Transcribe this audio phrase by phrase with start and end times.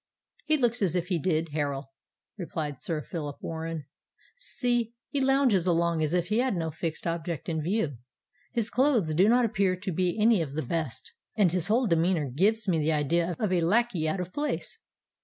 [0.45, 1.89] "He looks as if he did, Harral,"
[2.35, 3.85] replied Sir Phillip Warren.
[4.35, 9.45] "See—he lounges along as if he had no fixed object in view—his clothes do not
[9.45, 13.53] appear to be any of the best—and his whole demeanour gives me the idea of
[13.53, 14.79] a lacquey out of place."